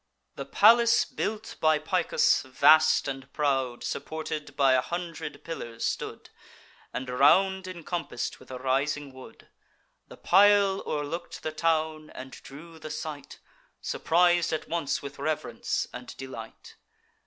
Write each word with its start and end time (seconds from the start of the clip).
The 0.35 0.47
palace 0.47 1.05
built 1.05 1.57
by 1.59 1.77
Picus, 1.77 2.41
vast 2.41 3.07
and 3.07 3.31
proud, 3.33 3.83
Supported 3.83 4.55
by 4.55 4.73
a 4.73 4.81
hundred 4.81 5.43
pillars 5.43 5.85
stood, 5.85 6.31
And 6.91 7.07
round 7.07 7.67
incompass'd 7.67 8.39
with 8.39 8.49
a 8.49 8.57
rising 8.57 9.13
wood. 9.13 9.49
The 10.07 10.17
pile 10.17 10.81
o'erlook'd 10.87 11.43
the 11.43 11.51
town, 11.51 12.09
and 12.15 12.31
drew 12.31 12.79
the 12.79 12.89
sight; 12.89 13.37
Surpris'd 13.79 14.51
at 14.51 14.67
once 14.67 15.03
with 15.03 15.19
reverence 15.19 15.85
and 15.93 16.17
delight. 16.17 16.77